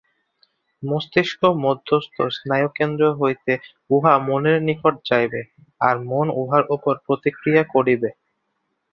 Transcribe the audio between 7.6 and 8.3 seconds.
করিবে।